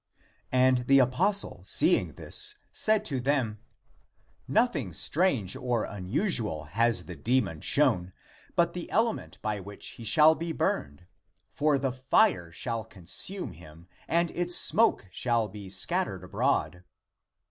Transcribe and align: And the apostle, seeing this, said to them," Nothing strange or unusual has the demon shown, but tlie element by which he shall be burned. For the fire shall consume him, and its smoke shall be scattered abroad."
And 0.55 0.87
the 0.87 0.97
apostle, 0.97 1.61
seeing 1.63 2.13
this, 2.13 2.55
said 2.71 3.05
to 3.05 3.19
them," 3.19 3.59
Nothing 4.47 4.93
strange 4.93 5.55
or 5.55 5.83
unusual 5.83 6.63
has 6.73 7.05
the 7.05 7.15
demon 7.15 7.61
shown, 7.61 8.11
but 8.55 8.73
tlie 8.73 8.87
element 8.89 9.37
by 9.43 9.59
which 9.59 9.89
he 9.89 10.03
shall 10.03 10.33
be 10.33 10.53
burned. 10.53 11.05
For 11.51 11.77
the 11.77 11.91
fire 11.91 12.51
shall 12.51 12.83
consume 12.83 13.51
him, 13.51 13.87
and 14.07 14.31
its 14.31 14.55
smoke 14.55 15.05
shall 15.11 15.47
be 15.47 15.69
scattered 15.69 16.23
abroad." 16.23 16.83